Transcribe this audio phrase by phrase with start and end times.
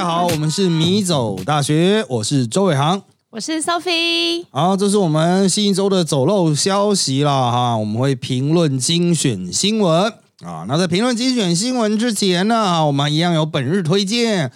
[0.00, 3.02] 家好，我们是米走大学，我是周伟航。
[3.28, 10.10] 我是 Sophie，好，这是我们新一周的走漏消息了哈，我们会评论精选新闻
[10.42, 10.64] 啊。
[10.66, 14.50] 那在评论精选新闻之前呢，我们一样有本日推荐。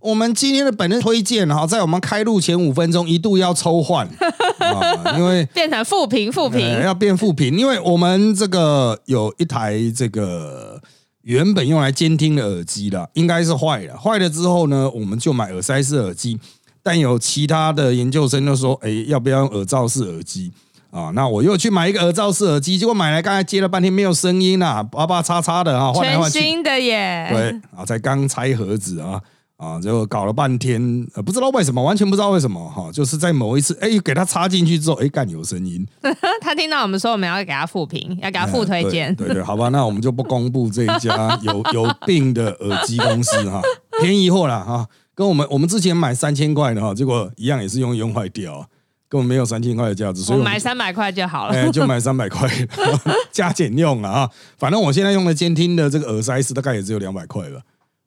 [0.00, 4.08] 我们今天的本日推荐哈，在我们开录前五分钟一度要抽换
[4.58, 10.80] 啊，因为变成负评负评、呃要变负评，因为我们这个有一台这个
[11.26, 16.38] 原本用来监听的耳机啦，应该是坏了，坏了之后呢，我们就买耳塞式耳机，
[16.84, 20.52] 但有其他的研究生就说，哎，要不要用耳罩式耳机？
[20.92, 27.26] 啊，那我又去买一个耳罩式耳机，结果买来刚才接了半天没有声音啊，叭叭叉叉的啊，换来换去，新的耶。
[27.28, 29.20] 对啊，才刚拆盒子啊
[29.56, 35.86] 啊，结果搞了半天，呃，不知道为什么，完全不知道为什么哈，就是在某一次，哎，给它插进去之后，哎，干有声音，
[36.42, 39.14] 他听到我们说我们要给他复评，要给他复推荐。
[39.14, 43.62] 对对对，好吧，那我们就不公布这一家有有病的耳机公司哈，
[44.00, 48.66] 便宜货了哈，跟我们我们之前买三千块的哈，结果一样也是用一用坏掉啊，
[49.08, 51.54] 根本没有三千块的价值，所以我我买三百块就好了。
[51.54, 52.46] 哎，就买三百块，
[53.32, 54.30] 加减用了啊。
[54.58, 57.60] 反正我现在用的监听的这个耳塞是大概也只有两百块吧。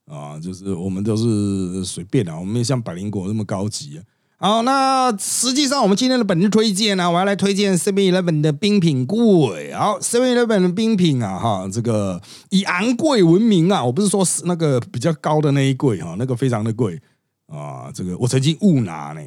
[0.09, 4.03] 啊，就是我们都是随便啊，我们没像百灵果那么高级啊。
[4.41, 9.73] 好，那实际上我们今天的本日推荐呢，我要来推荐 Seven Eleven 的冰品柜。
[9.73, 16.99] 好，Seven Eleven 的冰品啊，哈，这个以昂贵闻名啊，我不是说是那个比较高的那一柜哈，那个非常的贵
[17.47, 17.91] 啊。
[17.93, 19.21] 这个我曾经误拿呢。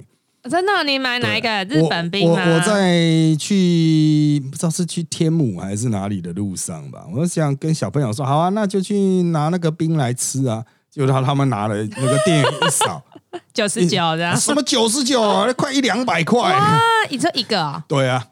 [0.50, 2.42] 真的，你买哪一个日本冰吗？
[2.44, 10.64] 我我我在去不知道是去天母还是哪里的路上吧，我想跟小朋友说，好啊，那就去拿那个冰来吃啊。
[10.90, 13.02] 结果他他们拿了那个店员一扫，
[13.54, 14.34] 九十九的。
[14.36, 15.22] 什么九十九，
[15.56, 16.52] 快一两百块。
[16.52, 17.82] 啊，你这一个啊？
[17.88, 18.22] 对啊，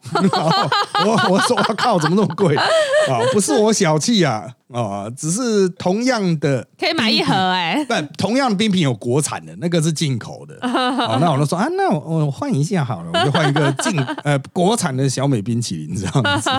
[1.03, 2.67] 我我说我靠，怎么那么贵啊？
[3.33, 10.55] 不是我小气啊，啊，只是同样的可以买一盒哎、但同样的冰品有国产的，那个是进口的。
[10.65, 16.49] 哦，那我就说啊，那我我换一下好了，我就换一个进 呃国产的小美冰淇淋这样子，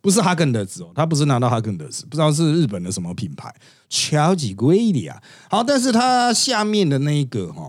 [0.00, 3.54] 不是哈根德斯哦，他不是拿到哈根德斯，不知道是日本的什么品牌，
[3.88, 5.20] 超级贵的呀。
[5.48, 7.62] 好，但是它下面的那一个哈，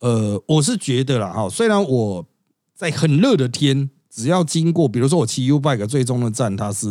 [0.00, 2.26] 呃，我是觉得啦哈，虽然我
[2.74, 6.86] 在很热的天，只要经过，比如说我骑 U bike 最终的站，它是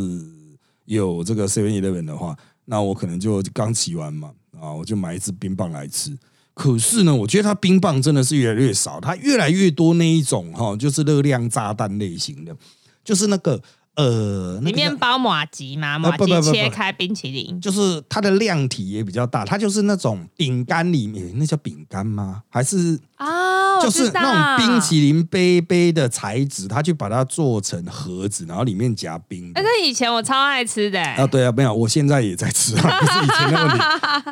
[0.97, 2.35] 有这个 Seven Eleven 的话，
[2.65, 6.17] 那我可能就刚骑完嘛，啊，我就买一支冰棒来吃。
[6.55, 12.55] 可是呢，我觉得它冰棒真的是越来越少，它越来越多那一种哈，就是热量炸弹类型的，
[13.03, 13.61] 就是那个
[13.99, 17.59] 呃，那里面包马吉吗，马吉切开冰淇淋。
[17.59, 22.43] 就是它的量体也比较大，它就是那种饼干里面那叫饼干吗？
[22.47, 29.51] 还是啊，我就是那种冰淇淋杯杯的材质，它去把它做成盒子，然后里面夹冰。
[29.53, 33.83] 那以前我超爱吃的、啊，对啊，没有，我现在也在吃啊， 不是以前的问题，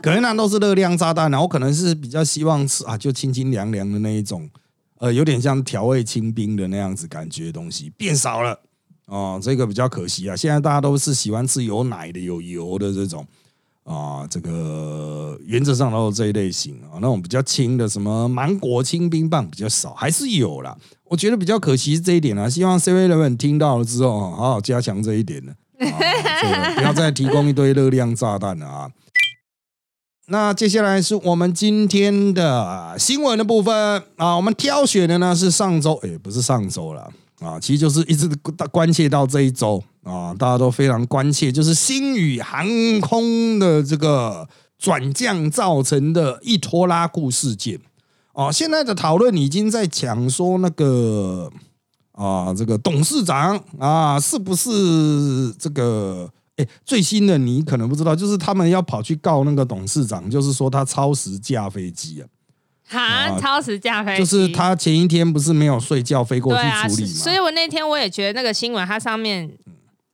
[0.02, 4.50] 可能那都是热量炸弹，然后我可能是比较希望吃啊，就清清凉凉的那一种，
[5.00, 8.62] 呃，有点像调味清冰的那样子感觉的东西变少了
[9.08, 10.36] 哦，这个比较可惜啊。
[10.36, 13.26] 现在大家都是喜欢吃有奶的、有油的这种
[13.84, 20.78] 啊，这个原则上都是这一类型啊，那种比较轻的什么芒果清冰棒比较少，还是有啦。
[21.06, 25.54] 我觉得比较可惜是这一点啊，希望 Seven Eleven 听到了之后，啊好好加强这一点呢。
[26.76, 28.92] 不要再提供一堆热量炸弹了啊！
[30.30, 38.28] 那接下来是我们今天的新闻的部分啊，我们挑选的呢是上周，也不是上周了啊，其实就是一直
[38.72, 42.66] 关切到这一周啊，大家都非常关切，就是星宇航
[43.02, 47.80] 空的这个转降造成的一拖拉库事件
[48.34, 51.52] 啊，现在的讨论已经在讲说那个
[52.14, 56.32] 啊，这个董事长啊，是不是这个？
[56.58, 62.26] 哎，最新的你可能不知道，就是他们要跑去告那个董事长，就是说他超时驾飞机啊，
[62.90, 67.38] 啊超时驾飞机，就是他前一天不是没有睡觉飞过去处理所以？
[67.40, 69.50] 我那天我也觉得那个新闻，它上面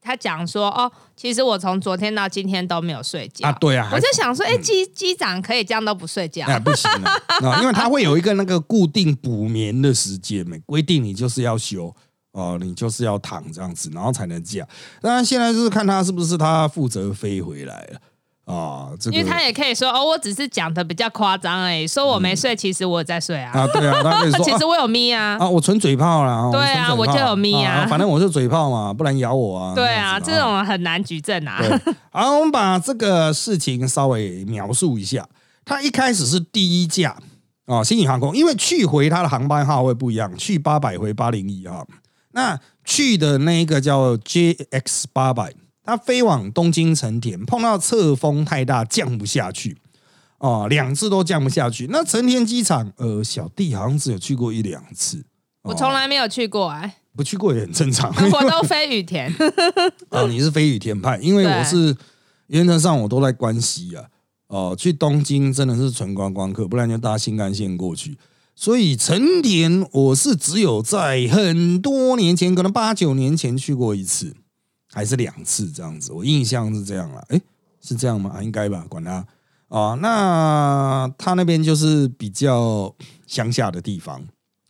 [0.01, 6.45] 他讲说，哦，其实我从昨天到今天都没有睡觉啊，对啊，我就想说，哎、机机长可以这样都不睡觉？
[6.47, 7.13] 哎不行啊，
[7.47, 11.93] 啊，因为他会有一个那个固定补眠的时间嘛，规定你就是要休。
[12.33, 14.67] 哦，你就是要躺这样子，然后才能驾。
[14.99, 18.01] 当然，现在就是看他是不是他负责飞回来了
[18.45, 18.89] 啊。
[18.99, 23.51] 这个因为他也可以说，哦，我只是讲的比较夸张而已，说我没睡，其实我有在睡啊。
[23.53, 25.37] 啊，对啊，他可以说 其实我有眯啊。
[25.39, 26.49] 啊，我纯嘴炮啦。
[26.51, 29.73] 对啊我就有咪啊反正我是嘴炮嘛，不然咬我啊。
[29.75, 31.57] 对啊，这种很难举证啊。
[31.59, 35.27] 对， 好，我们把这个事情稍微描述一下。
[35.65, 37.15] 他一开始是第一架
[37.65, 41.85] 啊，新宇航空，因为去回它的航班号会不一样，去八百回八零一啊。
[42.33, 49.77] 那去的那一个叫 JX 八百，它飞往东京成田，碰到侧风太大降不下去
[50.37, 51.87] 哦，两次都降不下去。
[51.89, 55.25] 那成田机场，呃，小弟好像只有去过一两次，
[55.63, 58.13] 我从来没有去过哎、不去过也很正常。
[58.31, 59.33] 我都飞羽田。
[60.09, 61.95] 啊， 你是飞羽田派，因为我是
[62.47, 64.05] 原则上我都在关西啊。
[64.47, 68.17] 哦，去东京真的是纯观光客，不然就搭新干线过去。
[68.55, 74.35] 所以成田我是只有在很多年前，可能八九年前去过一次，
[74.93, 76.13] 还是两次这样子。
[76.13, 77.41] 我印象是这样了，诶，
[77.81, 78.31] 是这样吗？
[78.35, 79.25] 啊应该吧，管他
[79.69, 79.97] 啊。
[80.01, 82.93] 那他那边就是比较
[83.25, 84.21] 乡下的地方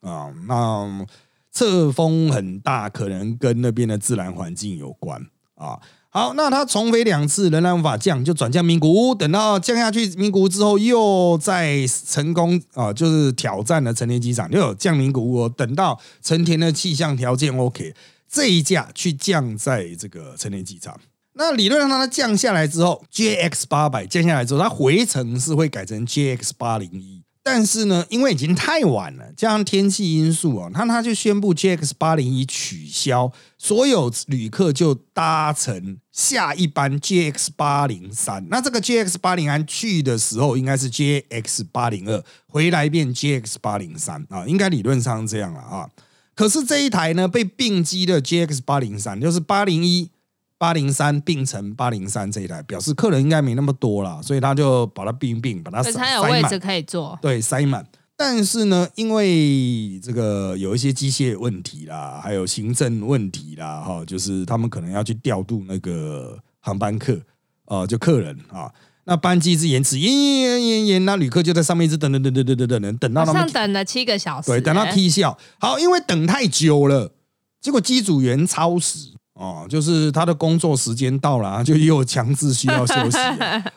[0.02, 1.06] 啊，那
[1.52, 5.22] 侧风很大，可能跟那边的自然环境有关
[5.56, 5.78] 啊。
[6.10, 9.16] 好，那他重飞两次仍然无法降，就转降名古屋。
[9.16, 15.54] 等到降下去名古屋之后，又再成功啊，就是挑战了成田机场，又有降名古屋、哦。
[15.58, 17.96] 等到成田的气象条件 OK，
[18.34, 21.00] 这一架去降在这个成田机场。
[21.34, 27.22] 那理论上它降下来之后，JX 八百降下来之后，它回程是会改成 JX 八零一。
[27.46, 38.48] 但是呢，因为已经太晚了，加上天气因素啊，那他就宣布 JX 八零一取消，所有旅客就搭乘下一班 JX 八零三。
[38.50, 45.90] 那这个 JX 八零三去的时候应该是 JX 八零二，回来变 JX 八零三啊，应该理论上这样了啊。
[46.36, 50.10] 可是这一台呢被并机的 GX 八零三，就是八零一。
[50.56, 57.20] 八零三并成八零三这一台，表示客人应该没那么多啦，所以他就把它并并，把它塞它有位置可以坐。
[57.22, 57.86] 对，塞满。
[58.16, 67.20] 但是呢，因为这个有一些机械问题啦，还有行政问题啦，哈，就是他们可能要去调度那个航班客，
[67.66, 68.72] 呃，就客人啊，
[69.06, 75.38] 那班机一直延迟，延延延延，那旅客就在上面一直等等等等等等等，等到他们等了七个小时、对，等到踢笑。
[75.60, 77.12] 好，因为等太久了，
[77.60, 83.18] 结果机组员超时哦，就是他的工作时间到了，就又强制需要休息。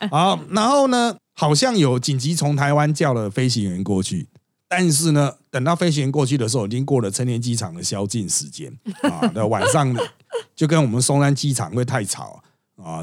[0.09, 4.27] 好，然后呢，好像有紧急从台湾叫了飞行员过去，
[4.69, 8.71] 但是呢，等到飞行员过去的时候，已经过了成田机场的宵禁时间
[9.01, 9.93] 啊，那晚上
[10.55, 12.41] 就跟我们松山机场会太吵、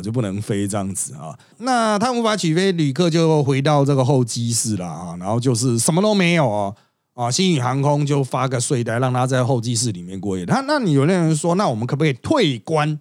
[0.02, 1.36] 就不能飞这样子啊。
[1.58, 5.16] 那他无法起飞，旅客就回到这个候机室了啊。
[5.18, 6.76] 然后就是什么都没有哦。
[7.14, 10.44] 啊，新宇航空就发个睡袋让他在候机室里面过夜。
[10.44, 12.98] 他那你有那人说，那我们可不可以退关？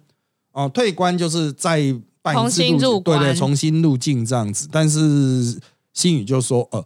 [0.52, 1.92] 哦、退关就是再
[2.22, 4.68] 办重新入对对，重新入境这样子。
[4.70, 5.60] 但是
[5.92, 6.84] 新宇就说，呃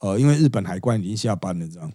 [0.00, 1.90] 呃，因为日本海关已经下班了，这样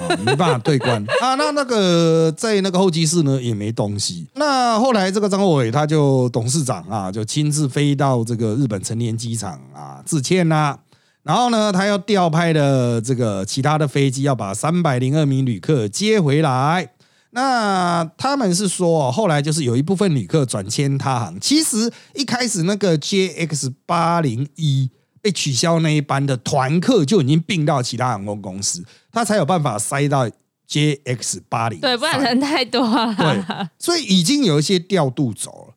[0.00, 1.34] 啊，没办法对关啊。
[1.34, 4.26] 那那个在那个候机室呢也没东西。
[4.34, 10.78] 那后来这个张伟他就董事长啊，就亲自飞到这个日本成田机场啊致歉啦、
[11.22, 16.92] 然后呢，他又调派了这个其他的飞机，要把三百零二名旅客接回来。
[17.34, 21.38] 那他们是说，后来就是有一部分旅客转签他行。
[21.40, 24.90] 其实一开始那个 JX 八零一
[25.22, 30.28] 被取消那一班的团客就已经并到其他航空公司，他才有办法塞到
[30.68, 31.80] JX 八零。
[31.80, 33.14] 对，不然人太多了。
[33.14, 35.74] 对，所以已经有一些调度走了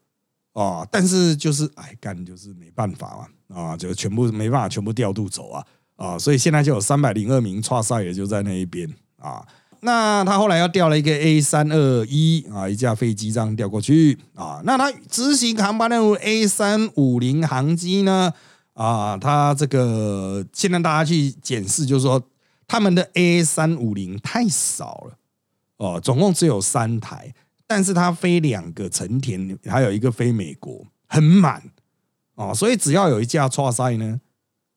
[0.53, 5.63] 哦，但是就是哎干就是没办法嘛啊，就全部没办法全部调度走啊
[5.95, 9.45] 啊，所以现在就有三百零二名差赛也就在那一边啊。
[9.81, 14.59] 那他后来又调了一个 A 三二一啊，一架飞机这样调过去啊。
[14.63, 18.33] 那他执行航班任务 A 三五零航机呢
[18.75, 22.21] 啊，他这个现在大家去检视，就是说
[22.67, 25.17] 他们的 A 三五零太少了。
[25.77, 27.33] 哦，总共只有三台，
[27.67, 31.61] 但是它飞两个成田，还有一个飞美国，很满。
[32.35, 34.21] 哦，所以只要有一架错赛呢，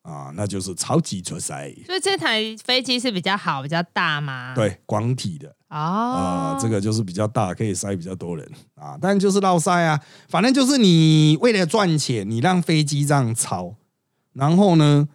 [0.02, 4.52] 啊，那就是超级错塞，所以这台飞机是比较好、比较大吗？
[4.56, 5.48] 对，广体的。
[5.68, 5.76] 哦。
[5.78, 8.48] 啊、，这个就是比较大，可以塞比较多人。
[8.74, 13.76] 啊，但就是绕塞啊，反正就是你为了赚钱，你让飞机这样超，
[14.38, 15.08] 然后呢，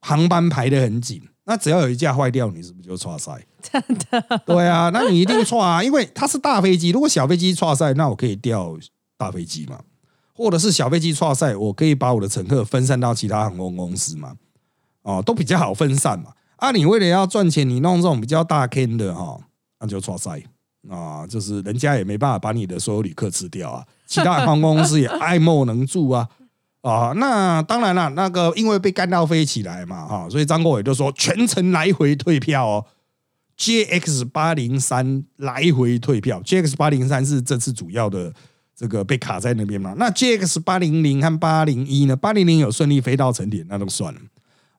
[0.00, 1.22] 航班排得很紧。
[1.46, 3.32] 那只要有一架坏掉，你是不是就错赛？
[3.60, 4.40] 真的？
[4.46, 6.90] 对啊，那你一定错啊， 因为它是大飞机。
[6.90, 8.74] 如果小飞机错赛，那我可以调
[9.18, 9.78] 大飞机嘛，
[10.34, 14.34] 或者是小飞机错赛，我可以把我的乘客分散到其他航空公司嘛，
[15.02, 16.32] 哦，都比较好分散嘛。
[16.56, 19.38] 啊，你为了要赚钱，你弄这种比较大 K 的哈，
[19.80, 20.42] 那就错赛
[20.88, 26.26] 啊，就是人家也没办法把你的所有旅客吃掉啊，其他航空公司也爱莫能助啊。
[26.84, 32.84] 啊，那当然了，那个因为被干到飞起来嘛，哈，所以张国伟就说全程来回退票哦。
[33.56, 38.30] JX 八零三来回退票，JX 八零三是这次主要的
[38.76, 39.94] 这个被卡在那边嘛？
[39.96, 42.14] 那 JX 八零零和八零一呢？
[42.14, 44.20] 八零零有顺利飞到成田，那都算了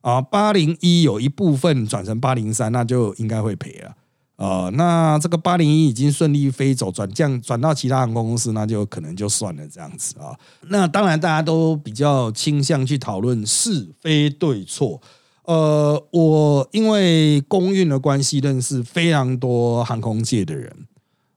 [0.02, 0.22] 啊。
[0.22, 3.96] 八零一有一部分转成八零三，那就应该会赔了
[4.38, 10.36] 呃，那这个八零一已经顺利飞走，转降转到其他航空公司，那就可能就算了这样子啊。
[10.68, 15.02] 那当然，大家都比较倾向去讨论是非对错。
[15.44, 20.70] 呃，我因为公运的关系，认识非常多航空界的人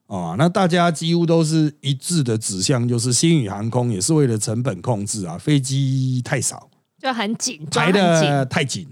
[0.07, 0.35] 啊。
[0.37, 6.69] 那大家几乎都是一致的指向，就是新宇航空也是为了成本控制啊，飞机太少，
[7.01, 8.87] 就很紧，排的太紧，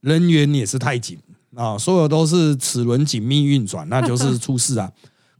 [0.00, 1.16] 人员也是太紧
[1.56, 4.90] 啊，所有都是齿轮紧密运转，那就是 出事啊。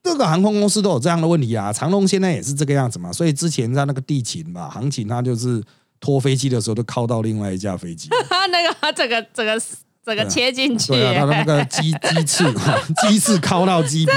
[0.02, 3.12] 各个航空公司都有这样的问题啊，长龙现在也是这个样子嘛。
[3.12, 5.62] 所以之前在那个地勤嘛，航勤它就是。
[5.98, 8.10] 拖飞机的时候都靠到另外一架飞机，
[8.52, 9.58] 那个整个整个
[10.04, 14.12] 整个切进去，对啊，他的那个机机翅哈， 机翅靠到机鼻，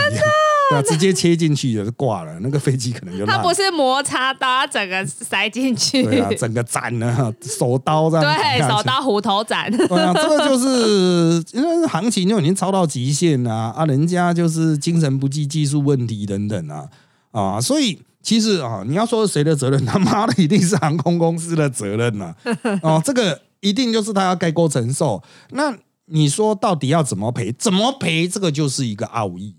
[0.70, 16.86] 对，直接切进去也是挂了，那个飞机可能就它不是摩擦刀，整个塞进去，对啊，整个斩了， 手刀这样，对，手刀虎头斩，对啊，这个就是 因为行情就已经超到极限啊，啊，人家就是精神不济、技术问题等等啊，
[17.32, 18.00] 啊，所以。
[18.22, 22.36] 其实啊，你要说谁的责任，他妈的一定是航空公司的责任呐！
[22.84, 25.24] 哦，这个一定就是他要盖锅承受。
[25.52, 25.74] 那
[26.08, 27.50] 你说到底要怎么赔？
[27.54, 28.28] 怎么赔？
[28.28, 29.56] 这个就是一个奥义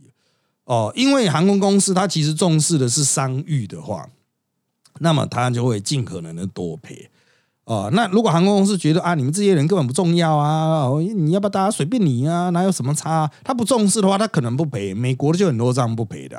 [0.71, 0.93] 哦。
[0.95, 4.09] 因为航空公司它其实重视的是商誉的话，
[5.01, 7.11] 那么他就会尽可能的多赔
[7.65, 7.91] 哦。
[7.93, 12.51] 那如果航空公司觉得啊，你们这些人根本不重要啊，你要不要大家随便你啊？
[12.51, 13.31] 哪有什么差？
[13.43, 14.95] 他不重视的话，他可能不赔。
[14.95, 16.39] 美国的就很多这样不赔的。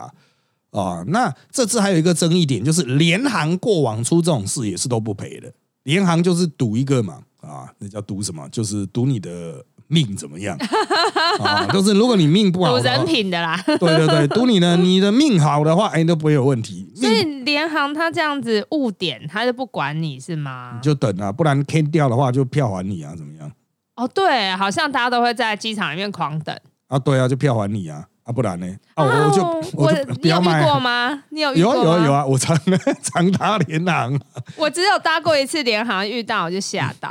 [0.71, 5.51] 啊，那这次还有一个争议点，就是联航过往出这种事也是都不赔的。
[5.83, 8.47] 联航就是赌一个嘛，啊，那叫赌什么？
[8.49, 10.57] 就是赌你的命怎么样
[11.43, 11.67] 啊？
[11.71, 13.61] 就是如果你命不好，赌人品的啦。
[13.65, 16.89] 对对对，赌你的你的命好的话，哎，都不会有问题。
[16.95, 20.71] 所以联航他这样子误点，他就不管你是吗？
[20.75, 23.51] 你就等啊，不然 can 掉的话就票还你啊，怎么样？
[23.97, 26.57] 哦，对，好像大家都会在机场里面狂等
[26.87, 28.05] 啊，对啊，就票还你啊。
[28.31, 28.65] 啊，不然呢？
[28.95, 31.23] 啊，我就我不要买过吗？
[31.29, 32.25] 你有有有有啊！
[32.25, 32.57] 我常
[33.03, 34.17] 常搭联航，
[34.55, 37.09] 我只有搭过一次联航，遇到我就吓到。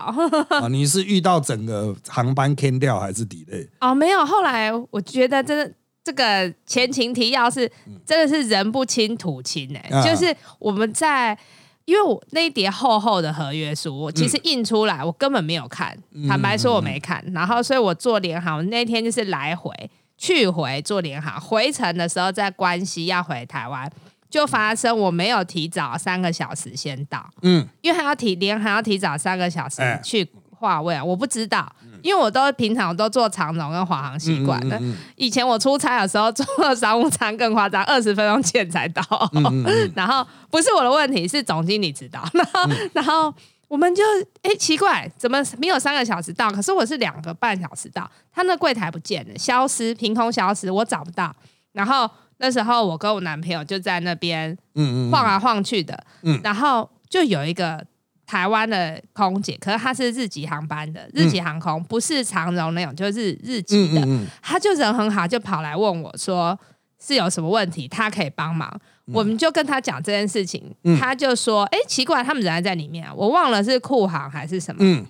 [0.49, 3.69] 啊， 你是遇到整个航班 can 掉还是 delay？
[3.81, 4.25] 哦，没有。
[4.25, 5.71] 后来我觉得，真的
[6.03, 7.71] 这个前情提要是
[8.07, 11.37] 真的是人不清土清哎，就是我们在
[11.85, 15.97] 因为我那一叠厚厚的合约书，我其实印出来我根本没有看，
[16.29, 17.23] 坦白说我没看。
[17.35, 19.73] 然后，所以我做联航那天就是来回。
[20.21, 23.91] 去回做联航，回程的时候在关西要回台湾，
[24.29, 34.79] 就发生我没有提早三个小时先到，嗯，因为还要提联航要提早三个小时去划位，我不知道，因为我都平常我都坐长龙跟华航习惯了，
[35.17, 39.03] 以前我出差的时候坐商务舱更夸张，二十分钟前才到，
[39.97, 43.35] 然后不是我的问题，是总经理知道，然后然后。
[43.71, 44.03] 我们就
[44.43, 46.50] 哎奇怪，怎么没有三个小时到？
[46.50, 51.33] 可是我是两个半小时到，他那柜台不见了，消失，凭空消失，我找不到。
[51.71, 57.87] 然后那时候我跟我男朋友就在那边嗯嗯晃来晃去的，嗯，然后就有一个
[58.27, 64.05] 台湾的空姐，可是她是日籍航班的，日籍航空不是长荣那种，就是日籍的，
[64.43, 66.59] 他就人很好，就跑来问我说
[66.99, 68.69] 是有什么问题，她可以帮忙。
[69.12, 70.62] 我们就跟他讲这件事情，
[70.99, 75.05] 他就说：“哎，奇怪，他们人还在里面啊，我忘了是库航还是什么。”嗯，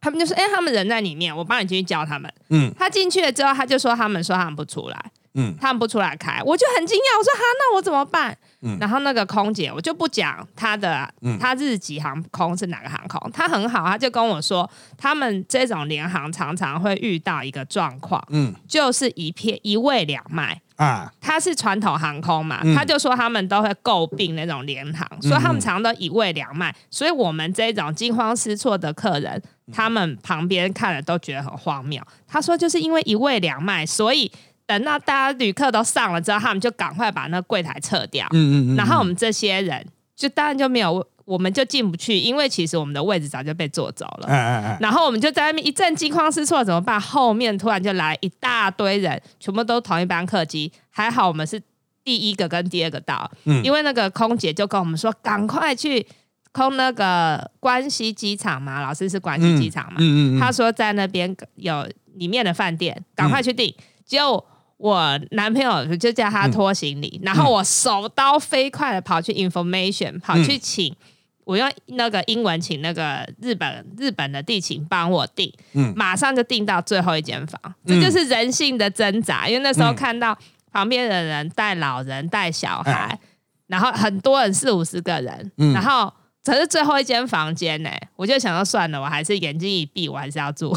[0.00, 11.08] 他们就说：“哎，他们人在里面，我帮你进去叫他们。”嗯，他进去了之后，他就说：“他们说他们不出来，嗯，他们不出来开。”我就很惊讶，我说：“哈，那我怎么办？”嗯，然后那个空姐，我就不讲她的，
[11.40, 14.68] 她日籍航空是哪个航空，她很好，她就跟我说，
[14.98, 20.60] 他们这种联航常常会遇到一个状况，嗯，就是一片一位两卖。
[20.76, 32.02] 啊，他是传统航空嘛，他就说他们都会诟病那种联航，所以他们常常都一位两卖，所以我们这种惊慌失措的客人，他们旁边看了都觉得很荒谬。
[32.26, 34.32] 他说就是因为一位两卖，所以
[34.70, 39.84] 等到大家旅客都上了之后，他们就赶快把那柜台撤掉，嗯嗯嗯，然后我们这些人
[40.14, 41.04] 就当然就没有。
[41.26, 44.26] 我们就进不去，因为其实我们的位置早就被坐走了。
[44.80, 47.00] 然后我们就在外面一阵惊慌失措，怎么办？
[47.00, 50.72] 后面突然就来一大堆人，全部都同一班客机。
[50.90, 51.62] 还好我们是
[52.02, 53.30] 第一个跟第二个到，
[53.62, 56.04] 因为那个空姐就跟我们说，赶快去
[56.50, 58.80] 空那个关西机场嘛。
[58.82, 59.98] 老师是关西机场嘛？
[60.00, 63.72] 嗯嗯他说在那边有里面的饭店，赶快去订。
[64.04, 64.44] 就
[64.80, 70.96] 我男朋友就叫他拖行李，然后我手刀飞快的跑去 information，跑去请。
[71.44, 75.52] 我用那个英文请那个日本日本的地勤帮我订，
[75.96, 79.48] 马上就订到最后一间房，这就是人性的挣扎。
[79.48, 80.36] 因为那时候看到
[80.70, 83.18] 旁边的人带老人带小孩，
[83.66, 86.12] 然后很多人四五十个人，然后
[86.44, 90.72] 可是最后一间房间呢，我就想说算了，我还是眼睛一闭，我还是要住。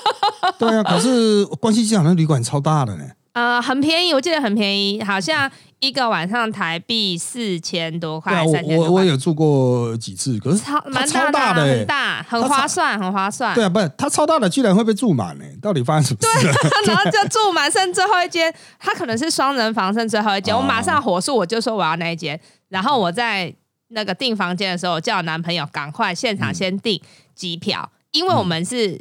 [0.60, 3.04] 对啊，可是关西机场的旅馆超大的呢。
[3.34, 5.50] 呃，很便宜，我记得很便宜，好像
[5.80, 13.52] 一个晚上台币四千多块，对啊，我我我有住过几次，可是超蛮超大的、欸，很大，很划算，很划算。
[13.56, 15.44] 对啊，不是它超大的，居然会被住满呢？
[15.60, 16.46] 到底发生什么事？
[16.86, 20.56] 然后就住满，剩最后一间，它可能是双人房，剩最后一间。
[20.56, 22.40] 我马上火速，我就说我要那一间。
[22.68, 23.52] 然后我在
[23.88, 27.02] 那个订房间的时候，我叫我男朋友赶快现场先订
[27.34, 29.00] 机票，因为我们是。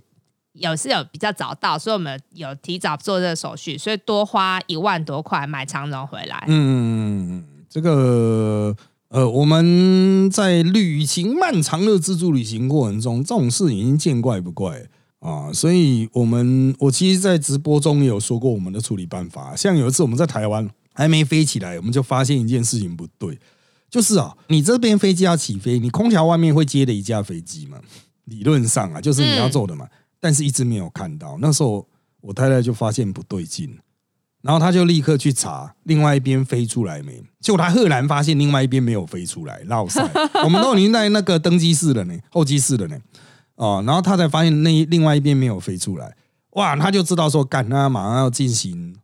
[0.54, 6.44] 有是有比较早到，所以我们有提早做这个手续，所以多花一万多块买长荣回来。
[6.48, 8.76] 嗯，这个
[9.10, 14.84] 呃，我们在旅行漫长的自助旅行过程中，这种事已经见怪不怪
[15.20, 15.52] 啊。
[15.52, 19.56] 所以，我们我其实，在直播中也有说过我们的处理办法。
[19.56, 23.40] 像有一次我们在台湾还没飞起来，我们就发现一件事情不对，
[23.90, 27.80] 就是啊，你这边飞机要起飞，你空调外面会接的一架飞机嘛？
[28.26, 29.88] 理论上啊，就是你要做的嘛。
[30.24, 31.86] 但是一直没有看到，那时候
[32.22, 33.78] 我太太就发现不对劲，
[34.42, 40.02] 然后她就立刻去查另外一边飞出来没，结果她赫然发现另外一边没有飞出来，绕塞，
[40.46, 42.98] 我们都已经在那个登机室了呢，候机室了呢，
[43.56, 46.16] 哦，然后她才发现那另外一边没有飞出来，
[46.52, 48.96] 哇，她就知道说，干，那马上要进行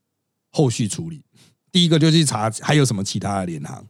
[0.54, 1.22] 后续处理，
[1.70, 3.86] 第一个就去查还有什么其他的联航。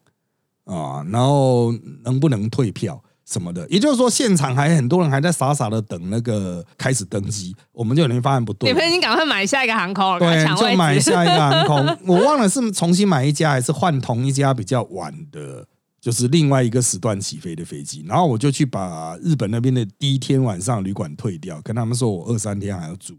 [0.66, 1.72] 啊，然后
[2.04, 3.04] 能不能退票。
[3.30, 8.72] 什么的，也就是说，现场还很多人还在傻傻的等那个开始登机，我们就有人发现不对。
[8.72, 11.98] 你们已经赶快买下一个航空，对，就买下一个航空。
[12.08, 15.64] 我忘了是重新买一家，还是换同一家比较晚的，
[16.02, 18.04] 就是另外一个时段起飞的飞机。
[18.08, 23.16] 然后我就去把日本那边的第一天晚上旅馆退掉，跟他们说我二三天还要住。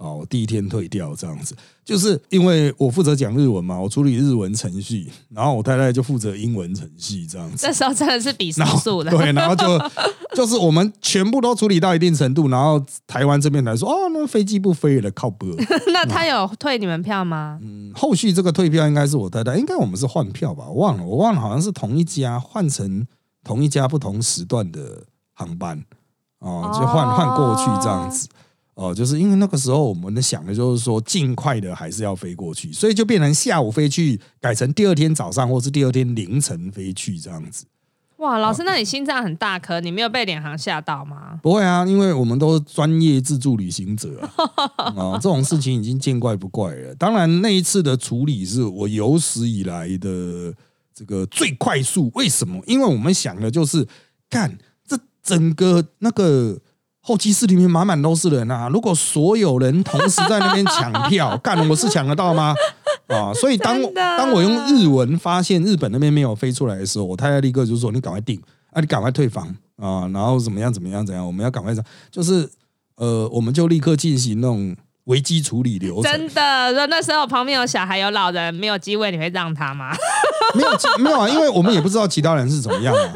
[0.00, 1.54] 哦，我第一天退掉这样子，
[1.84, 7.66] 就是因为我负责讲日文嘛，我处理日文程序，然后我太太就负责英文程序这样子。
[7.66, 9.78] 那时候真的是比数的，对，然后就
[10.34, 15.44] 就是我们全部都处理到一定程度，然后台湾这边来说，哦，那飞机不飞了，靠不？
[15.92, 17.58] 那他有退你们票吗？
[17.62, 20.64] 嗯，后续这个退票应该是我太太，应该我们是换票吧？
[20.68, 23.06] 我忘了，我忘了，好像是同一家换成
[23.44, 25.04] 同一家不同时段的
[25.34, 25.84] 航班
[26.38, 28.26] 哦，就换换过去这样子。
[28.26, 28.48] 哦，
[28.96, 37.66] 就是因为那个时候我们想的就是说，尽快的还是要飞过去，所以就变成下午飞去，改成第二天早上或是第二天凌晨飞去这样子。
[38.16, 41.38] 哇，老师，那你心脏很大颗，你没有被联航吓到吗？
[41.42, 44.26] 不会啊，因为我们都是专业自助旅行者
[44.76, 46.94] 啊， 这种事情已经见怪不怪了。
[46.94, 50.54] 当然，那一次的处理是我有史以来的
[50.94, 52.10] 这个最快速。
[52.14, 52.62] 为什么？
[52.66, 53.86] 因为我们想的就是
[54.30, 54.56] 看
[54.86, 56.58] 这整个那个。
[57.02, 58.68] 候机室里面满满都是人啊！
[58.68, 62.54] 如果所有人同时在那边抢票， 干我是抢得到吗？
[63.08, 63.32] 啊！
[63.34, 68.40] 所以当当我用日文发现日本那边没有飞出来的时候，我太太立刻就说：“你赶快订
[68.72, 72.48] 啊，你赶快退房啊！”然后怎么样怎么样怎样，我们要赶快上，就是
[72.96, 76.12] 呃，我们就立刻进行那种危机处理流程。
[76.12, 79.96] 真的，说那时候旁边有小孩有老人没有机位，你会让他吗？
[80.54, 83.12] 没有没有啊，因为我们也不知道其他人是怎么样啊。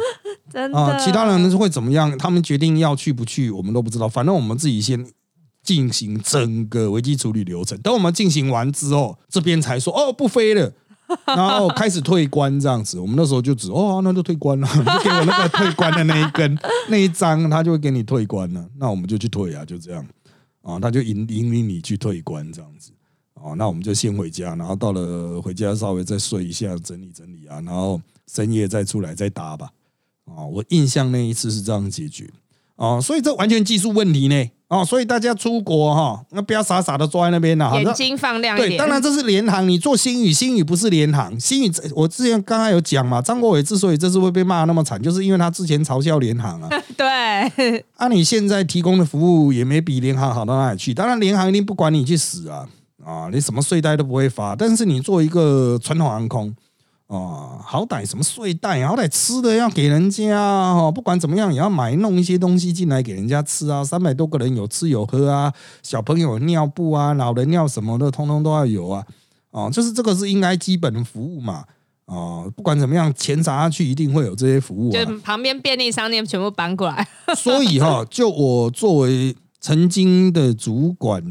[0.73, 2.17] 啊，其他人会怎么样？
[2.17, 4.09] 他们决定要去不去，我们都不知道。
[4.09, 5.07] 反正我们自己先
[5.63, 7.79] 进行整个危机处理流程。
[7.81, 10.73] 等我们进行完之后，这边才说哦不飞了，
[11.27, 13.01] 然后开始退关这样子。
[13.01, 18.65] 我们那时候就只哦那就退关了， 就给我那个退关的那一根 那一张，他就会给你退关了。
[18.79, 20.07] 那我们就去退啊，就这样
[20.63, 22.93] 啊，他就引引领你去退关这样子。
[23.35, 29.69] 哦，那我们就先回家，然后到了回家稍微再睡一下，整理整理啊，然后深夜再出来再搭吧。
[30.25, 32.29] 哦，我印象那一次是这样解决
[32.77, 38.71] 哦，所以这完全技术问题呢哦，所以大家出国哈，那不要傻傻的坐在那边了，眼睛放亮一点。
[38.71, 46.69] 对，当然这是联航，你做新宇，新宇不是联航，新宇我之前刚刚有讲嘛，张国伟之所以这次会被骂那么惨，就是因为他之前嘲笑联航啊。
[46.97, 52.67] 对，啊，你现在提供的服务也没比联航好到哪里去，当然联航一定不管你去死啊
[53.05, 56.53] 啊，你什么睡袋都不会发，但是你做一个传统航空。
[57.07, 63.85] 哦，好歹什么睡袋，好歹吃的要给人家哈，不管怎么样也要买弄一些东西进来给人家吃啊。
[63.85, 69.05] 三百多个人有吃有喝啊，小朋友尿布啊，老人尿什么的，通通都要有啊。
[69.51, 71.65] 哦，就是这个是应该基本的服务嘛。
[72.07, 74.91] 哦，不管怎么样，钱砸下去一定会有这些服务。
[74.91, 77.07] 就旁边便利商店全部搬过来。
[77.37, 81.23] 所以哈，就我作为曾经的主管。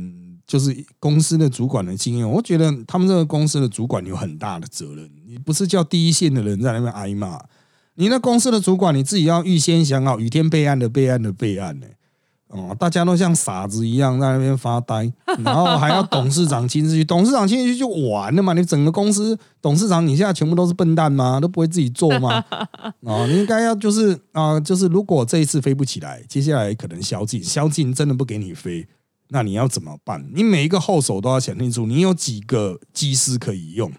[0.46, 5.10] 就是公司的主管的经验，我觉得他们这个公司的主管有很大的责任。
[5.28, 7.40] 你不是叫第一线的人在那边挨骂，
[7.96, 11.88] 你那公司的主管你自己要预先想好雨天备案的备案的备案呢。
[12.50, 15.12] 哦，大家都像傻子一样在那边发呆，
[15.44, 18.54] 然后还要董事长亲自去，董事长亲自去就完了嘛？
[18.54, 21.40] 你整个公司董事长，你现在全部都是笨蛋吗？
[21.40, 22.46] 都不会自己做吗？
[23.00, 28.88] 哦，你应该要就是啊，就是如果这一次飞不起来，接下来可能宵禁，宵禁真的不给你飞。
[29.34, 30.24] 那你要怎么办？
[30.32, 33.92] 你每一个后手都要想清楚，你有几个机师可以用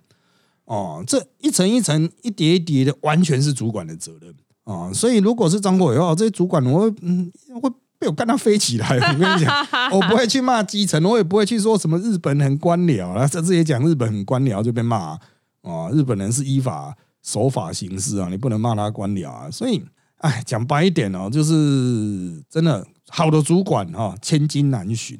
[0.64, 1.02] 哦？
[1.04, 4.92] 这一层一层、一叠一叠的，完全是主管的责任啊！
[4.92, 7.68] 所以，如果是张国伟的话，这些主管我嗯会
[7.98, 8.96] 被我干到飞起来。
[8.96, 15.18] 我跟你讲，我不会去骂基层，我也不会去说什么日本很官僚啊，甚至也讲日本很官僚就被骂
[15.62, 15.90] 啊！
[15.92, 19.50] 日本人是依法守法行事啊，你不能骂他官僚啊！
[19.50, 19.82] 所以，
[20.18, 22.86] 哎，讲白一点哦，就是真的。
[23.16, 25.16] 好的主管哈，千金难寻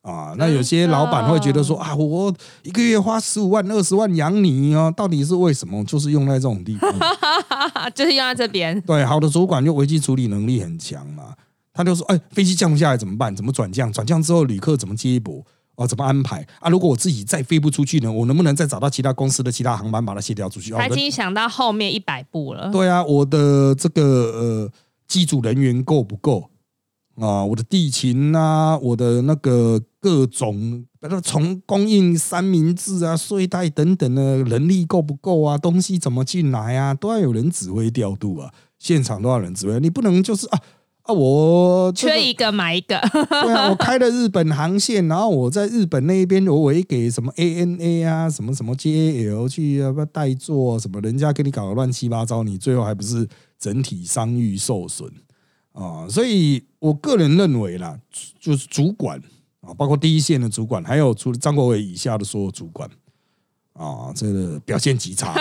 [0.00, 0.34] 啊！
[0.38, 5.84] 那有些老板会觉得说啊，我一个月花十五万、二十万养你哦，到底是为什么？
[5.84, 6.90] 就是用在这种地方，
[7.94, 8.80] 就是用在这边。
[8.80, 11.34] 对，好的主管就危机处理能力很强嘛。
[11.74, 13.36] 他就说，哎，飞机降不下来怎么办？
[13.36, 13.92] 怎么转降？
[13.92, 15.44] 转降之后旅客怎么接驳？
[15.74, 16.70] 哦，怎么安排啊？
[16.70, 18.10] 如果我自己再飞不出去呢？
[18.10, 20.70] 我能不能再找到其他公司的其他航班把它协调出去？
[20.70, 22.70] 他已经想到后面一百步了。
[22.70, 24.70] 对啊，我的这个呃
[25.06, 26.48] 机组人员够不够？
[27.18, 35.56] 啊，我的地勤啊，我的那个各种，比如从供应三明治啊、睡袋等等的人力够不够啊？
[35.56, 36.92] 东西怎么进来啊？
[36.92, 40.60] 都要有人指挥调度啊，现场都要人指挥，你不能就是啊
[41.04, 43.00] 啊，我缺一个买一个。
[43.30, 51.00] 对啊，我开了日本航线，然后我在日本那边我委给什么 ANA 啊，什么什么 JAL 去要不要代做什么？
[51.00, 53.26] 人家给你搞得乱七八糟，你最后还不是
[53.58, 55.10] 整体商誉受损？
[55.76, 57.98] 啊，所以我个人认为啦，
[58.40, 59.20] 就是主管
[59.60, 62.88] 啊，包括第一线的主管，还有除了张国伟以下的所有主管
[63.74, 65.34] 啊，这个表现极差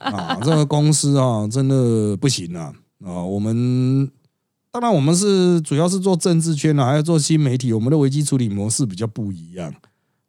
[0.00, 2.72] 啊，这个公司啊，真的不行啊
[3.04, 3.22] 啊！
[3.22, 4.10] 我们
[4.72, 9.72] 当然我们是主要是做政治圈的，还要做新媒体，我们的危机处理模式比较不一样。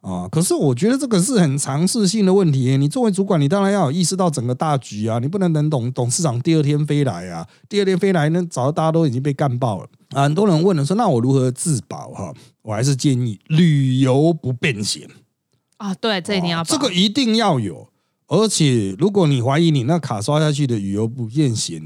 [0.03, 2.75] 啊，可是我觉得这个是很尝试性的问题。
[2.75, 10.23] 你作为主管，你当然要有意识到整个大局啊，你不能等董董事长第二天飞来啊，第二天飞来呢，早大家都已经被干爆了啊。
[10.23, 12.09] 很多人问了说，那我如何自保？
[12.09, 15.07] 哈，我还是建议旅游不便险
[15.77, 15.93] 啊。
[15.95, 17.87] 对，这一定要这个一定要有。
[18.27, 21.81] 而且，如果你怀疑你那卡刷下去的旅游不便险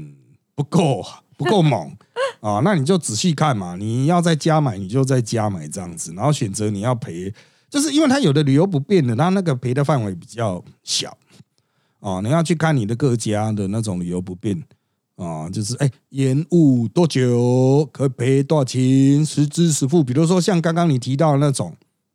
[0.56, 1.04] 不够
[1.38, 1.96] 不够猛
[2.40, 3.76] 啊，那你就仔细看嘛。
[3.76, 7.32] 你要再加买，你就在加买这样子，然后选择你要赔。
[7.70, 11.16] 就是因为它有的旅游不便的，它那个赔的范围比较小
[12.00, 12.20] 哦。
[12.22, 14.62] 你要去看你的各家的那种旅游不便
[15.16, 20.02] 啊，就是哎延误多久可以赔多少钱，实支实付。
[20.02, 21.74] 比如说像刚刚你提到的那种，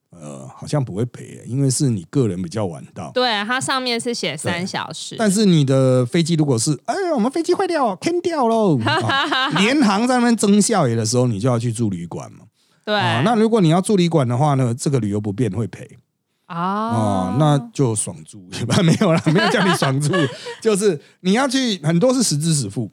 [0.10, 3.12] 呃，好像不会赔，因为是你个人比较晚到。
[3.14, 5.16] 对，它上面是写三小时。
[5.20, 8.80] 但是你的飞机如果是哎，我们飞机坏掉，坑掉喽，
[9.60, 12.46] 联航在那边争效野的时候，你就要去住旅馆嘛。
[12.86, 15.98] 对，那如果你要住旅馆的话呢，这个旅游不便会赔。
[16.46, 18.48] 啊，那就爽住，
[18.84, 20.12] 没有了，没有叫你爽住，
[20.62, 22.92] 就是你要去很多是实支实付，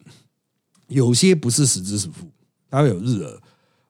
[0.86, 2.30] 有些不是实支实付，
[2.70, 3.38] 它会有日额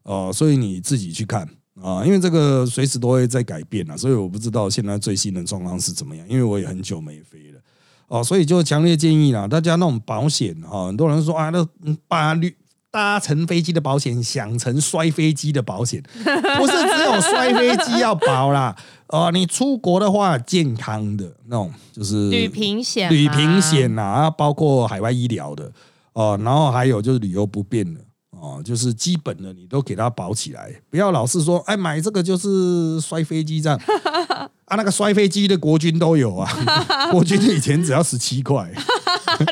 [0.03, 1.49] 哦，所以你自己去看
[1.81, 7.61] 啊，因为这个随时都会在改变啊，所以我不知道现在最新的状况是怎么样，因为我也很久没飞了。
[8.09, 11.65] 哦，所以就强烈建议啦，大家那种保险哈，很多人说啊，那
[12.09, 12.53] 把旅
[12.91, 18.75] 搭乘飞机的保险，想成摔飞机的保险， 不是只有摔飞机要保啦。
[19.09, 25.71] 哦， 你出国的话，健康的那种就是旅平险、旅平险啊，包括海外医疗的
[26.13, 28.01] 哦，然后还有就是旅游不便的
[28.31, 33.81] 哦，就是基本的你都给它保起来，不要老是说哎买这个就是摔飞机这样
[34.71, 36.49] 啊，那个摔飞机的国军都有啊，
[37.11, 38.71] 国军以前只要十七块。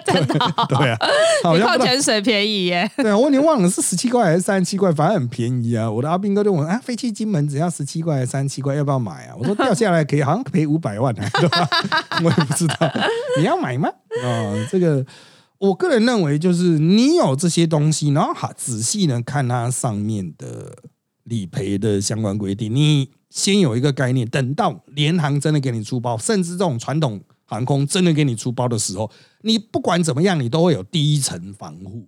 [0.05, 0.35] 真的，
[0.69, 0.99] 对啊，
[1.55, 2.91] 比矿泉水便宜耶。
[2.97, 5.91] 对啊，我已经忘了是十七块还是三十七块，反正很便宜啊。
[5.91, 9.35] 我的阿兵哥就问啊，飞机金门只要十七块还是三十七块，要不要买啊？
[9.39, 11.69] 我说掉下来可以，好像赔五百万，对吧？
[12.23, 12.77] 我也不知道，
[13.39, 13.89] 你要买吗？
[14.23, 15.05] 啊，这个
[15.59, 20.77] 我个人认为就是你有这些东西，然后好仔细呢看它上面的
[21.25, 27.21] 理赔的相关规定，你先有一个概念，等到联航真的给你出包，甚至这种传统。
[27.51, 29.11] 航空真的给你出包的时候，
[29.41, 32.07] 你不管怎么样，你都会有第一层防护，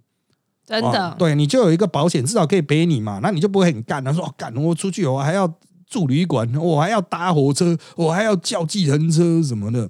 [0.66, 4.04] 真的，对你就有一个保险，至少可以赔你嘛，那你就不会很干。
[4.04, 5.50] 他说：“干，我出去我还要
[5.88, 9.88] 住旅馆，我还要搭火车，我还要叫计程车什么的，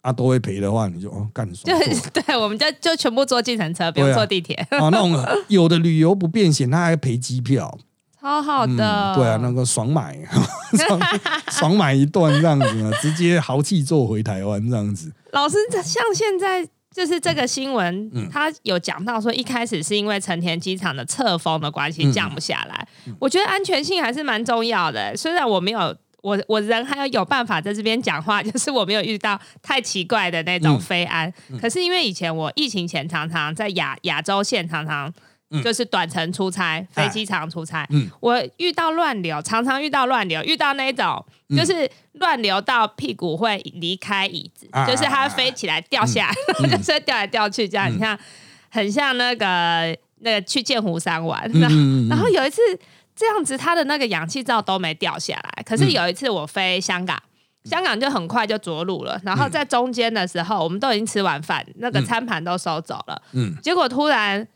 [0.00, 4.56] 啊，都会赔的话，你就哦干爽。”对， 对，我们就就全部坐计程车，不用坐地铁。
[4.70, 7.78] 啊，那种有的旅游不便险，他还赔机票。
[8.20, 10.18] 超好的，对啊，那个爽买，
[10.76, 11.00] 爽
[11.50, 15.12] 爽买一段这样子啊， 直接豪气坐回台湾这样子。
[15.32, 22.88] 老师，像现在就是这个新闻，他有讲到说，一开始是因为成田机场的侧风的关系降不下来。
[23.20, 25.16] 我觉得安全性还是蛮重要的。
[25.16, 31.32] 虽然我没有，我我人还要有办法在这边讲话， 就是我没有遇到太奇怪的那种飞安。
[31.60, 35.12] 可是因为以前我疫情前常常在亚亚洲线常常。
[35.64, 37.86] 就是短程出差，飞机场出差。
[37.90, 38.08] 嗯。
[38.20, 41.24] 我遇到乱流，常常遇到乱流，遇到那种
[41.56, 46.30] 就是乱流到屁股会离开椅子，啊就是它飞起来掉下
[46.60, 48.18] 来， 就是会掉来掉去，这样你看
[48.70, 52.08] 很像那个那个去剑湖山玩，然后嗯。
[52.10, 52.60] 然后有一次
[53.16, 55.62] 这样子，它的那个氧气罩都没掉下来。
[55.64, 57.20] 可嗯是有一次我飞香港，
[57.64, 59.20] 香港就很快就着陆了。
[59.24, 63.22] 然后在中间的时候，我们都已经吃完饭，那个餐盘都收走了。
[63.32, 63.56] 嗯。
[63.62, 64.46] 结果突然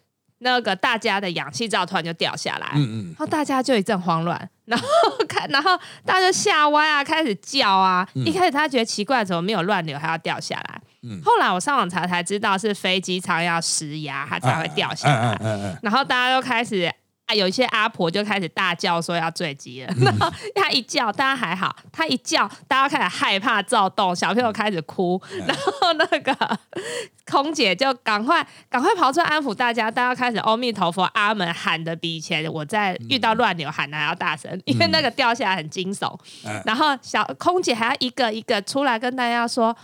[0.43, 4.87] 那个大家的氧气罩突然就掉下来，嗯然后大家就一阵慌乱，然后
[5.29, 8.07] 看，然后大家就吓歪啊，开始叫啊。
[8.15, 10.81] 嗯一开始他觉得奇怪，怎么没有乱流，还要掉下来？
[11.05, 15.33] 嗯后来我上网查才知道是飞机舱要施压，它才会掉下来。
[15.35, 16.89] 嗯嗯嗯然后大家都开始
[17.27, 19.95] 啊，有一些阿婆就开始大叫说要坠机了。
[19.99, 26.59] 嗯然后她一叫，大家还好；她一叫，大家开始害怕躁动，小朋友开始哭，嗯然后那个
[27.31, 36.19] 空姐就赶快赶快跑出来安抚大家，大家开始阿弥陀佛、阿门喊的比以前我在遇到乱流喊的还要大声，因为那个掉下来很惊悚。
[36.45, 39.77] 嗯然后小空姐还要一个一个出来跟大家说：“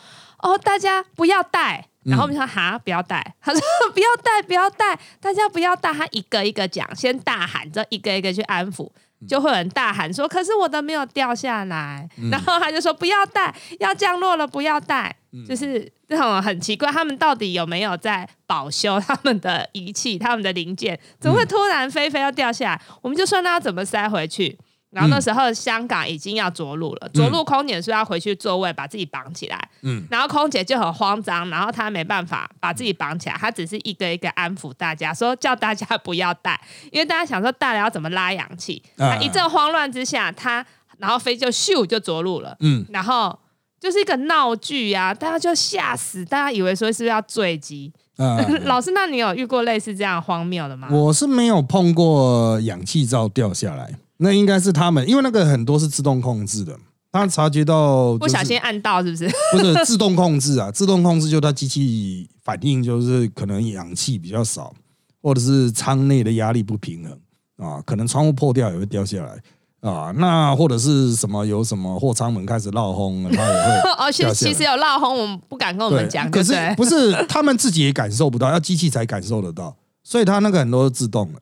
[0.42, 3.60] 哦，大家不要带。”然后我们说：“哈，不要带。”他说
[3.92, 8.90] ：“不要带，不要带，大家不要带。”他一个一个讲，先大喊，之后一个一个去安抚，
[9.28, 12.08] 就会有人大喊说：“可是我的没有掉下来。
[12.30, 15.14] 然后他就说：“不要带，要降落了，不要带。
[15.46, 20.98] 就是这种很奇怪，他们到底有没有在保修他们的仪器、他们的零件？
[21.20, 22.82] 怎么会突然飞飞要掉下来？
[23.02, 24.58] 我们就说那要怎么塞回去？
[24.90, 36.58] 然后那时候香港已经要着陆了，着陆空姐说要回去座位把自己绑起来，嗯然后空姐就很慌张，然后她没办法把自己绑起来，她只是一个一个安抚大家，说叫大家 不要带，
[36.90, 40.64] 因为大家想说带了要怎么拉氧气，啊她一阵慌乱之下，她
[40.98, 43.38] 然后飞就咻就着陆了，嗯然后
[43.78, 47.92] 就是一个闹剧啊，大家就吓死，大家以为说是不是要坠机？
[48.16, 48.64] 嗯嗯。
[48.64, 50.88] 老师，那你有遇过类似这样荒谬的吗？
[50.90, 56.76] 我是没有碰过氧气罩掉下来，那应该是他们，因为那个很多是自动控制的，
[57.10, 59.28] 他察觉到、就是、不小心按到是不是？
[59.52, 64.74] 不是自动控制啊， 自动控制就它机器反应就是可能氧气比较少，
[65.22, 67.18] 或者是舱内的压力不平衡
[67.66, 81.40] 啊，可能窗户破掉也会掉下来啊，那或者是什么有什么货舱门开始闹轰，它也会 哦，其掉下来实其实有闹轰，我们不敢跟我们讲，可是不是他们自己也感受不到，要机器才感受得到，所以他那个很多是自动的。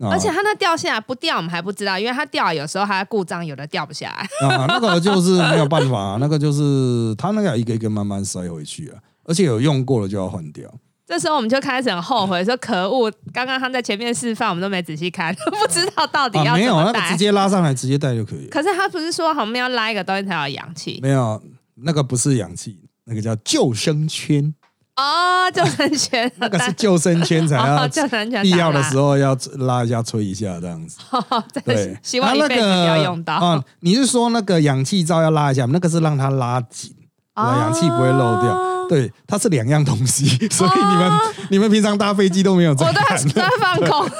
[0.00, 4.48] 啊而且它那掉下来不掉，我们还不知道，因为它掉有时候它故障，有的掉不下来。
[4.48, 10.70] 啊，那个就是没有办法、啊，那个就是它那个要一个一个慢慢塞回去啊，而且有用过了就要换掉。
[11.06, 16.76] 这时候我们就开始很后悔，说可恶，刚刚他在前面示范，我们都没仔细看， 不知道到底要啊，要没有。
[16.82, 18.46] 那个直接拉上来直接带就可以。
[18.48, 21.42] 可是他不是说我们要拉一个东西才有氧气没有，
[21.76, 24.54] 那个不是氧气，那个叫救生圈，
[24.98, 30.98] 哦，救生圈， 那个是救生圈才要哦，救生圈必要的，时候要拉一下、吹一下这样子。
[31.64, 33.38] 对，希望一啊那辈子不要用到。
[33.38, 36.92] 个啊，你是说那个氧气罩要拉一下，那个是让它拉紧，
[37.36, 38.68] 哦氧气不会漏掉。
[38.88, 41.12] 对，它是两样东西， 所以你们
[41.50, 43.28] 你们平常搭飞机都没有在我都看在。
[43.42, 44.10] 在放空，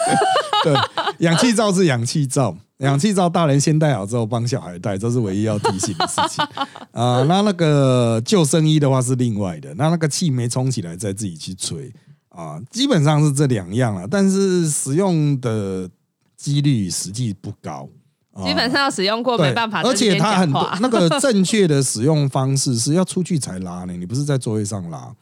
[0.65, 0.75] 对，
[1.19, 6.45] 氧气罩是氧气罩，氧气罩大人先戴好之后帮小孩戴，这是唯一要提醒的事情
[6.93, 11.93] 啊、那那个救生衣的话是另外的，那那个气没充起来再自己去吹
[12.31, 15.89] 啊、基本上是这两样了，但是使用的
[16.37, 17.89] 几率实际不高。
[18.33, 25.13] 啊基本上使用过对没办法，而且它它很多那个正确的使用方式是要出去才拉呢，你不是在座位上拉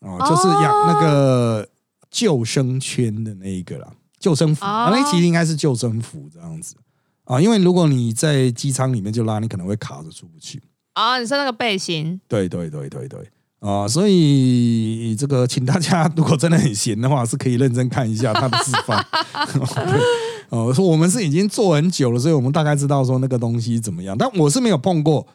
[0.00, 1.66] 哦，就是氧哦那个
[2.10, 3.88] 救生圈的那一个啦，
[4.20, 6.76] 救生服，那其实应该是救生服这样子
[7.24, 10.62] 啊，因为如果你在机舱里面就拉，你可能会卡着出不去。
[10.94, 13.30] 哦，你说那个背心，对对对对对。
[13.60, 19.06] 啊，所以这个，请大家如果真的很闲的话，是可以认真看一下他的示范。
[19.54, 20.00] 对
[20.48, 24.16] 哦，说我们是已经做很久了，所以我们大概知道说那个东西怎么样。
[24.18, 25.26] 但我是没有碰过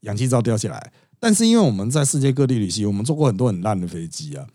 [0.00, 4.46] 氧气罩掉下来，但是因为我们在世界各地旅行，我们坐过很多很烂的飞机啊。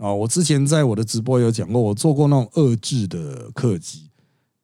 [0.00, 4.08] 啊，我之前在我的直播有讲过，我做过那种二制的客机，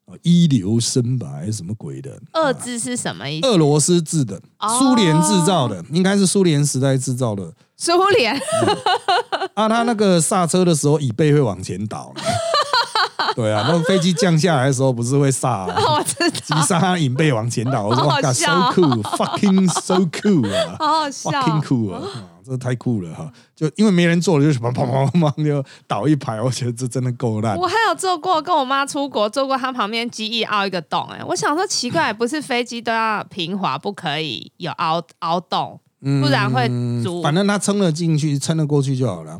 [0.07, 3.47] 啊，一流生吧还是什么鬼的，二制是什么意思？
[3.47, 7.53] 俄罗斯制的，哦苏联制造的，应该是苏联时代制造的。
[7.77, 8.35] 苏联
[9.53, 12.15] 啊，他那个刹车的时候椅背会往前倒。
[13.35, 15.67] 对啊，那个飞机降下来的时候不是会刹、啊，
[15.99, 17.85] 我知急道，刹椅背往前倒。
[17.87, 21.63] 我说哇，so cool，fucking so cool 啊 好好笑，fucking 哦。
[21.65, 23.29] cool 啊，啊这太酷了哈！
[23.57, 27.57] 就因为没人坐了，就什么砰砰砰砰就倒一排，我觉得这真的够烂。
[27.57, 35.81] 我还有坐过，跟我妈出国坐过，她旁边机翼凹一个洞、哎，我想说奇怪，不是飞机都要平滑，不可以有凹凹洞，
[36.23, 37.21] 不然会嗯阻。
[37.21, 39.37] 反正他撑了进去，撑了过去就好了。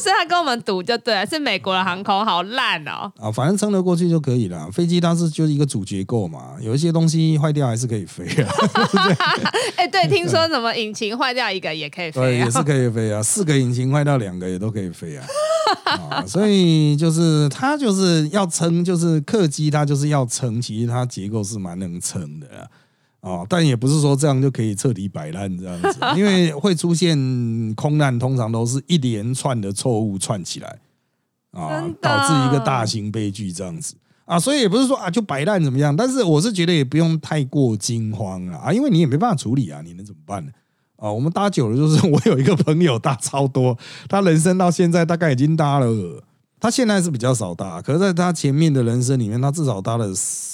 [0.00, 3.10] 所以他跟我们赌就对了，是美国的航空好烂哦。
[3.18, 4.70] 啊，反正撑得过去就可以了。
[4.70, 8.50] 飞机它是就是一个主结构嘛，有一些东西坏掉还是可以飞啊。
[9.76, 13.22] 哎，对，听说什么引擎坏掉一个也可以飞，对，也是可以飞啊。
[13.22, 15.26] 四个引擎坏掉两个也都可以飞啊。
[16.10, 22.66] 啊，所以就是它就是要撑，就是客机它就是要撑，其实它结构是蛮能撑的啊。
[23.24, 27.16] 哦，但也不是说这样就可以彻底摆烂这样子， 因为会出现
[27.74, 30.78] 空难，通常都是一连串的错误串起来
[31.52, 33.94] 啊，导致一个大型悲剧这样子
[34.26, 40.52] 啊，所以也不是说啊就摆烂怎么样，但是我是觉得也不用太过惊慌啊，因为你也没办法处理啊，你能怎么办呢？
[40.96, 46.22] 啊，我们搭久了，就是 我有一个朋友搭超多，他人生到现在大概已经搭了。
[46.64, 50.10] 他现在是比较少搭，可是在他前面的人生里面，他至少搭了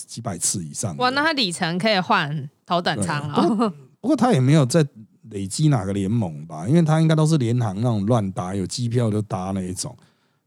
[0.09, 0.97] 几百次以上。
[0.97, 3.73] 哇，那他里程可以换头等舱了。
[4.01, 4.85] 不过他也没有在
[5.31, 9.97] 累积哪个联盟吧，因为他应该都是联航那种乱搭，有机票就搭那一种。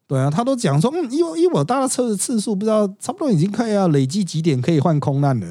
[0.06, 5.48] 对啊，他都讲说，嗯，因为因为我搭的车的次数不知道，差不多已经可以要累积几点可以换空难了。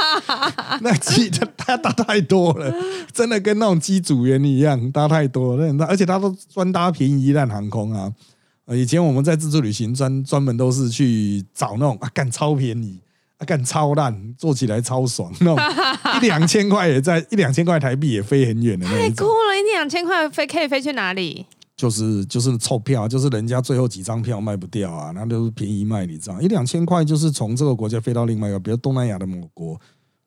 [0.80, 2.72] 那机他他搭太多了，
[3.12, 5.86] 真的跟那种机组员一样搭太多了。
[5.86, 8.10] 而且他都专搭便宜烂航空啊。
[8.74, 12.98] 以前我们在自助旅行专专门都是去找那种啊，干超便宜，
[13.38, 15.58] 啊干超烂，做起来超爽，那种
[16.18, 18.84] 一两千块也在一两千块台币也飞很远的。
[18.86, 19.56] 太酷了！
[19.56, 21.46] 一两千块飞可以飞去哪里？
[21.76, 26.40] 就是就是凑票，就是人家最后几张票卖不掉啊，那都是便宜卖，你知道？
[26.40, 29.78] 一两千块就是从这个国家飞到另外一个，比如东南亚的某国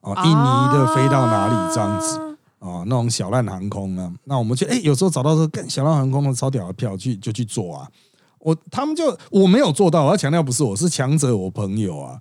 [0.02, 2.20] 啊，印尼的飞到哪里这样子
[2.60, 7.88] 啊，那种小烂航空啊，那我们就哎有时候找到这个小烂航空的超屌的票去就去做啊。
[8.40, 12.18] 我他们就我没有做到，我要强调不是我是强者，我朋友啊，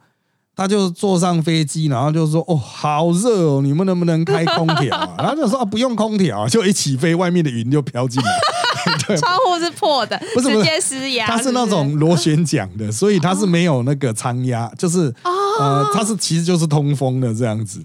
[0.57, 5.15] 他就坐上飞机，然后就说哦好热哦，你们能不能开空调啊？
[5.19, 8.31] 然后就说啊不用空调，就一起飞，外面的云就飘进来，
[9.07, 15.15] 对，窗户是破的，不是直接施压，它是那种螺旋桨的，所以它是没有那个舱压，就是
[15.59, 17.85] 呃它是其实就是通风的这样子。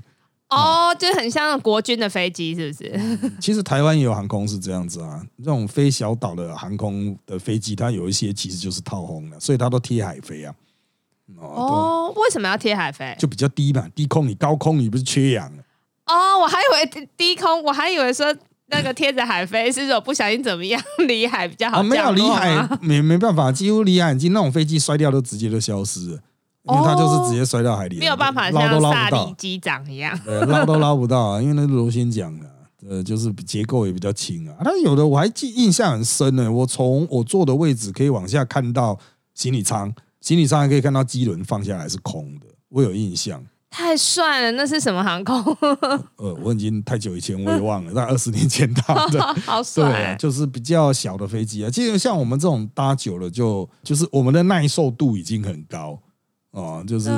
[0.55, 3.31] 哦，就很像国军的飞机，是不是？
[3.39, 10.53] 其实台湾也有航空是这样子啊，这种飞小岛的航空的飞机，它有一些其实就是套风的，所以它都贴海飞啊。
[11.39, 13.15] 哦，为什么要贴海飞？
[13.17, 15.51] 就比较低嘛，低空你高空你不是缺氧
[16.05, 18.35] 哦，我还以为低空，我还以为说
[18.67, 21.81] 那个贴着海飞是说不小心怎么样离海比较好。
[21.81, 26.19] 没有离海没没办法，几乎离海近那种飞机摔掉都直接就消失了。
[26.63, 31.41] 因为它就是直接摔到海里，没有办法像萨利机长一样，捞都捞不到啊！
[31.41, 32.45] 因为那螺旋桨的，
[32.89, 34.55] 呃，就是结构也比较轻啊。
[34.63, 38.97] 但有的我还记印象很深呢，我从我坐的位置可以往下看到
[39.33, 43.43] 行李舱，行李舱还可以看到机轮放下来是空的，我有印象。
[43.69, 45.35] 太帅了，那是什么航空？
[46.17, 51.69] 呃，我已经太久以前我也忘了，在二十年前搭的， 好帅，就是比较小的飞机啊。
[51.69, 55.99] 其实像我们这种搭久了，就就是我们的耐受度已经很高。
[56.53, 57.09] 哦，就是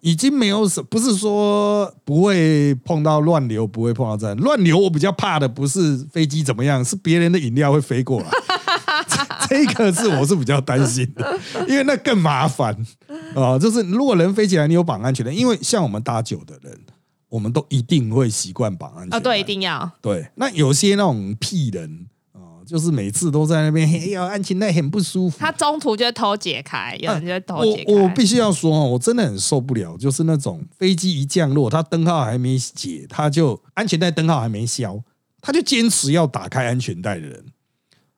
[0.00, 4.78] 已经没有什，不是说不会碰到乱流，不会碰到这乱流。
[4.78, 8.28] 我比较怕的不是飞机怎么样，是别人的饮料会飞过来。
[9.48, 12.76] 这个是我是比较担心的， 因为那更麻烦
[13.34, 13.58] 啊。
[13.58, 16.78] 就是如果人飞起来，你有绑安全的，因为像我们搭酒的人，
[17.28, 19.20] 我们都一定会习惯绑安全带。
[19.20, 19.90] 对，一定要。
[20.00, 22.06] 对，那有些那种屁人。
[22.66, 25.38] 就是每次都在那边，哎呀，安全带很不舒服。
[25.38, 27.92] 他中途就偷解开，有人就偷解开。
[27.92, 34.98] 我我必须要说哦，我真的很受不了，就是那种飞机一降落，他灯号还没解，他就安全带灯号还没消，
[35.40, 37.44] 他就坚持要打开安全带的人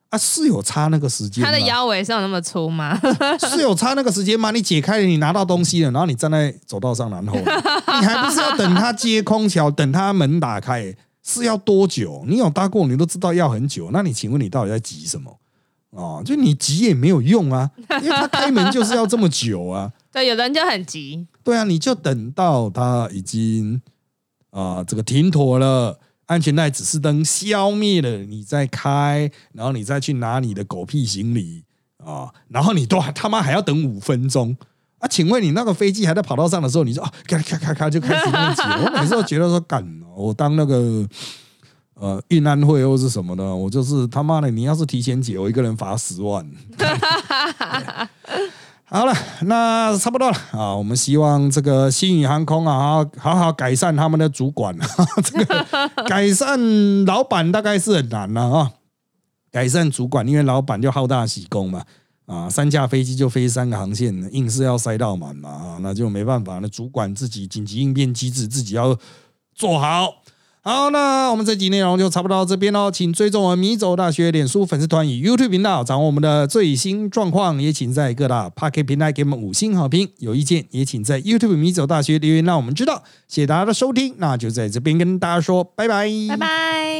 [0.09, 1.45] 啊，是有差那个时间？
[1.45, 2.99] 他的腰围是有那么粗吗？
[3.39, 4.49] 是有差那个时间吗？
[4.49, 10.95] 你解开了，你拿到东西了，然后你站在走道上，然后你还不是要等他接空调，等他门打开？
[11.23, 12.23] 是要多久？
[12.27, 13.89] 你有搭过，你都知道要很久。
[13.91, 15.39] 那你请问你到底在急什么？
[15.91, 17.69] 哦，就你急也没有用啊，
[18.03, 19.91] 因为他开门就是要这么久啊。
[20.11, 21.25] 对，有人就很急。
[21.43, 23.81] 对啊，你就等到他已经
[24.51, 31.63] 啊这个停妥了，安全带指示灯消灭了，你再开，然后你再去拿你的狗屁行李
[31.97, 34.55] 啊，然后你都还他妈还要等五分钟。
[34.99, 38.83] 啊，请问你那个飞机还在跑道上的时候，你说啊，咔咔咔咔就开始 运起了。
[38.85, 39.83] 我每次都觉得说，干，
[40.15, 41.07] 我当那个
[41.95, 46.45] 呃运安会或是什么的，我就是他妈的，你要是提前解，我一个人罚十万。
[48.91, 50.75] 好了，那差不多了啊。
[50.75, 54.75] 我们希望这个新宇航空啊，好好改善他们的主管。
[55.23, 55.65] 这个
[56.07, 58.71] 改善老板大概是很难了啊。
[59.51, 61.83] 改善主管，因为老板就好大喜功嘛。
[62.29, 66.59] 啊，三架飞机就飞三个航线，硬是要塞到满嘛，啊，那就没办法。
[66.59, 68.95] 那主管自己紧急应变机制自己要
[69.55, 70.13] 做好。
[70.61, 77.59] 好，那我们这集内容就差不多到这边喽，请追踪我们米走大学脸书粉丝团与 YouTube 频道，掌握我们的最新状况。
[77.59, 80.07] 也请在各大 Pocket 平台给我们五星好评。
[80.19, 83.01] 有意见也请在 YouTube 米走大学留言，让我们知道。
[83.27, 86.98] 谢谢大家的收听，那就在这边跟大家说拜拜，拜拜。